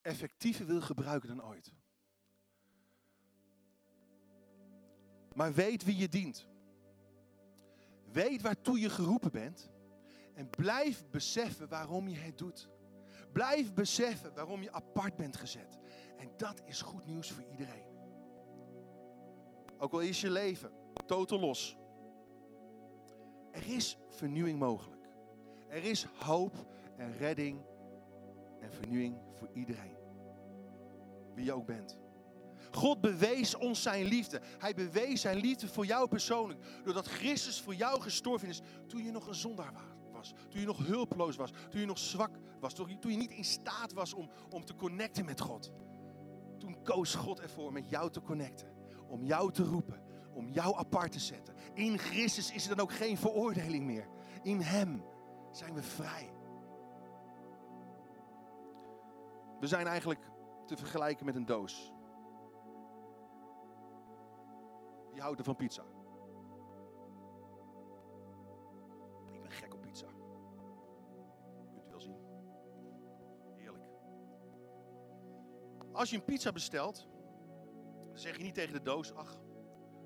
[0.00, 1.72] effectiever wil gebruiken dan ooit.
[5.34, 6.48] Maar weet wie je dient.
[8.12, 9.70] Weet waartoe je geroepen bent.
[10.34, 12.68] En blijf beseffen waarom je het doet.
[13.32, 15.78] Blijf beseffen waarom je apart bent gezet.
[16.16, 17.84] En dat is goed nieuws voor iedereen.
[19.78, 20.70] Ook al is je leven
[21.06, 21.76] totaal los.
[23.50, 25.08] Er is vernieuwing mogelijk.
[25.68, 26.66] Er is hoop
[26.96, 27.64] en redding
[28.66, 29.96] en vernieuwing voor iedereen.
[31.34, 31.98] Wie je ook bent.
[32.70, 34.40] God bewees ons zijn liefde.
[34.58, 36.60] Hij bewees zijn liefde voor jou persoonlijk.
[36.84, 39.72] Doordat Christus voor jou gestorven is toen je nog een zondaar
[40.12, 40.34] was.
[40.48, 41.50] Toen je nog hulpeloos was.
[41.70, 42.74] Toen je nog zwak was.
[42.74, 45.72] Toen je niet in staat was om, om te connecten met God.
[46.58, 48.68] Toen koos God ervoor met jou te connecten.
[49.08, 50.02] Om jou te roepen.
[50.34, 51.54] Om jou apart te zetten.
[51.74, 54.08] In Christus is er dan ook geen veroordeling meer.
[54.42, 55.04] In Hem
[55.52, 56.35] zijn we vrij.
[59.60, 60.20] We zijn eigenlijk
[60.66, 61.92] te vergelijken met een doos.
[65.12, 65.82] Wie houdt er van pizza?
[69.32, 70.06] Ik ben gek op pizza.
[71.70, 72.18] Kunt u wel zien.
[73.54, 73.84] Heerlijk.
[75.92, 77.08] Als je een pizza bestelt,
[78.12, 79.40] zeg je niet tegen de doos, ach,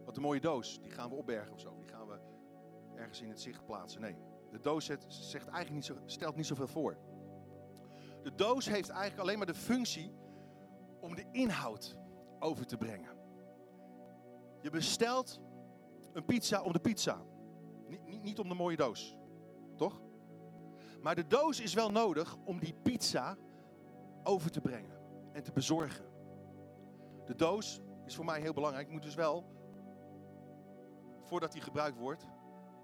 [0.05, 0.81] wat een mooie doos.
[0.81, 1.77] Die gaan we opbergen of zo.
[1.77, 2.21] Die gaan we
[2.95, 4.01] ergens in het zicht plaatsen.
[4.01, 4.17] Nee,
[4.51, 6.99] de doos zegt eigenlijk niet zo, stelt niet zoveel voor.
[8.23, 10.13] De doos heeft eigenlijk alleen maar de functie
[11.01, 11.97] om de inhoud
[12.39, 13.19] over te brengen.
[14.61, 15.41] Je bestelt
[16.13, 17.23] een pizza om de pizza.
[17.89, 19.17] Niet, niet, niet om de mooie doos.
[19.77, 20.01] Toch?
[21.03, 23.37] Maar de doos is wel nodig om die pizza
[24.23, 24.99] over te brengen
[25.33, 26.05] en te bezorgen.
[27.25, 28.89] De doos is voor mij heel belangrijk.
[28.89, 29.45] Moet dus wel,
[31.23, 32.27] voordat die gebruikt wordt,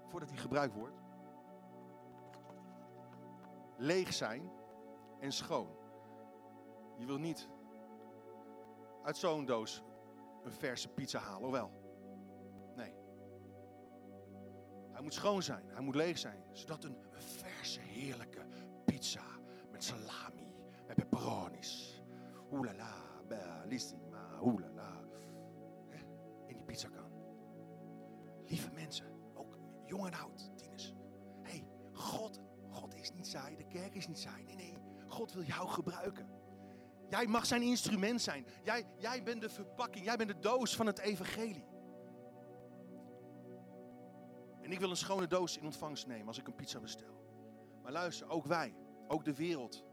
[0.07, 1.01] voordat die gebruikt wordt,
[3.77, 4.51] leeg zijn
[5.19, 5.67] en schoon.
[6.97, 7.49] Je wil niet
[9.03, 9.83] uit zo'n doos
[10.43, 11.71] een verse pizza halen, of wel?
[12.75, 12.93] Nee.
[14.91, 18.45] Hij moet schoon zijn, hij moet leeg zijn, zodat een verse, heerlijke
[18.85, 19.25] pizza
[19.71, 20.53] met salami,
[20.87, 22.03] met pepperonis,
[22.51, 22.93] oelala,
[23.27, 25.01] bellissima, oelala,
[26.47, 27.11] in die pizza kan.
[28.45, 30.93] Lieve mensen, ook jong en oud, tieners.
[31.41, 32.39] hey, God,
[32.69, 34.43] God is niet saai, de kerk is niet saai.
[34.43, 34.76] Nee, nee,
[35.17, 36.27] God wil jou gebruiken.
[37.09, 38.45] Jij mag zijn instrument zijn.
[38.63, 41.65] Jij, jij bent de verpakking, jij bent de doos van het evangelie.
[44.61, 47.23] En ik wil een schone doos in ontvangst nemen als ik een pizza bestel.
[47.83, 48.75] Maar luister, ook wij,
[49.07, 49.85] ook de wereld,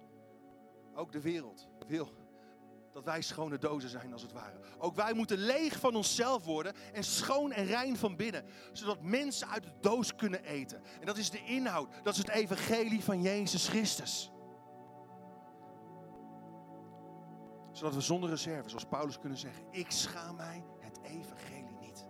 [0.94, 2.12] ook de wereld wil
[2.92, 4.60] dat wij schone dozen zijn als het ware.
[4.78, 8.44] Ook wij moeten leeg van onszelf worden en schoon en rein van binnen.
[8.72, 10.82] Zodat mensen uit de doos kunnen eten.
[11.00, 14.32] En dat is de inhoud, dat is het evangelie van Jezus Christus.
[17.74, 22.06] Zodat we zonder reserve, zoals Paulus kunnen zeggen, ik schaam mij het evangelie niet.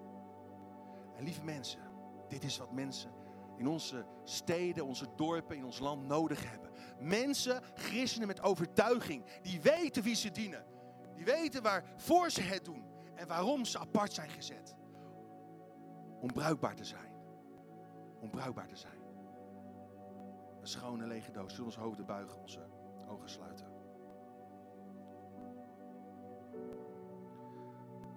[1.17, 1.81] En lieve mensen,
[2.29, 3.11] dit is wat mensen
[3.57, 6.71] in onze steden, onze dorpen, in ons land nodig hebben.
[6.99, 10.65] Mensen, christenen met overtuiging, die weten wie ze dienen.
[11.15, 12.85] Die weten waarvoor ze het doen
[13.15, 14.75] en waarom ze apart zijn gezet.
[16.21, 17.13] Om bruikbaar te zijn.
[18.21, 19.03] Om bruikbaar te zijn.
[20.61, 21.51] Een schone lege doos.
[21.51, 22.67] Zullen ons hoofden buigen, onze
[23.09, 23.74] ogen sluiten.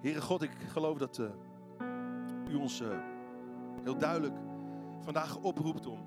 [0.00, 1.28] Heere God, ik geloof dat uh,
[2.50, 2.88] u ons uh,
[3.82, 4.36] heel duidelijk
[5.00, 5.98] vandaag oproept om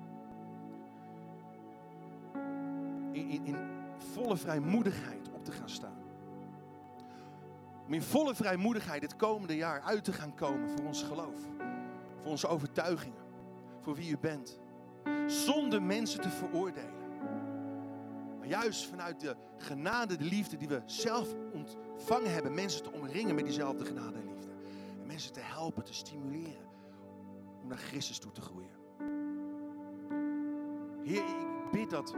[3.12, 3.56] in, in, in
[4.12, 5.96] volle vrijmoedigheid op te gaan staan.
[7.86, 11.40] Om in volle vrijmoedigheid het komende jaar uit te gaan komen voor ons geloof.
[12.20, 13.22] Voor onze overtuigingen.
[13.80, 14.58] Voor wie u bent.
[15.26, 16.91] Zonder mensen te veroordelen.
[18.52, 22.54] Juist vanuit de genade, de liefde die we zelf ontvangen hebben.
[22.54, 24.50] Mensen te omringen met diezelfde genade en liefde.
[25.00, 26.68] En mensen te helpen, te stimuleren.
[27.62, 28.70] Om naar Christus toe te groeien.
[31.02, 32.14] Heer, ik bid dat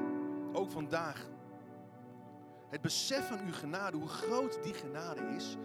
[0.52, 1.28] ook vandaag
[2.68, 5.56] het besef van uw genade, hoe groot die genade is,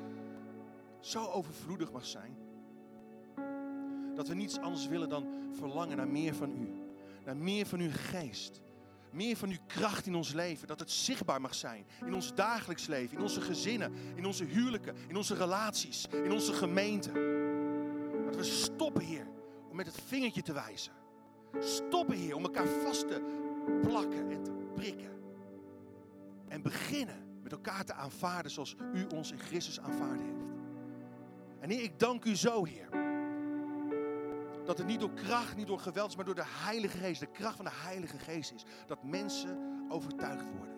[0.99, 2.37] zo overvloedig mag zijn.
[4.15, 6.73] Dat we niets anders willen dan verlangen naar meer van u.
[7.25, 8.61] Naar meer van uw geest.
[9.11, 10.67] Meer van uw kracht in ons leven.
[10.67, 11.85] Dat het zichtbaar mag zijn.
[12.05, 13.17] In ons dagelijks leven.
[13.17, 13.93] In onze gezinnen.
[14.15, 14.95] In onze huwelijken.
[15.07, 16.07] In onze relaties.
[16.23, 17.11] In onze gemeente.
[18.25, 19.27] Dat we stoppen, Heer,
[19.69, 20.93] om met het vingertje te wijzen.
[21.59, 23.21] Stoppen, Heer, om elkaar vast te
[23.81, 25.11] plakken en te prikken.
[26.47, 30.43] En beginnen met elkaar te aanvaarden zoals u ons in Christus aanvaard heeft.
[31.59, 33.08] En Heer, ik dank u zo, Heer.
[34.69, 37.31] Dat het niet door kracht, niet door geweld is, maar door de Heilige Geest, de
[37.31, 38.63] kracht van de Heilige Geest is.
[38.87, 40.75] Dat mensen overtuigd worden.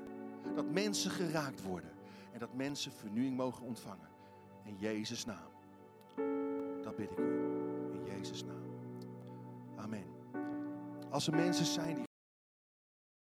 [0.56, 1.92] Dat mensen geraakt worden.
[2.34, 4.10] En dat mensen vernieuwing mogen ontvangen.
[4.64, 5.50] In Jezus' naam.
[6.84, 7.24] Dat bid ik u.
[7.94, 8.64] In Jezus' naam.
[9.76, 10.06] Amen.
[11.10, 12.11] Als er mensen zijn die